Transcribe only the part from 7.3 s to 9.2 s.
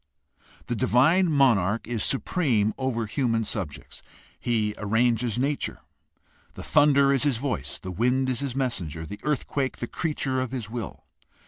voice, the wind his messenger, the